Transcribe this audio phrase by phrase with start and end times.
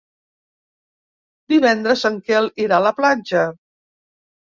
[1.53, 3.45] Divendres en Quel irà a la platja.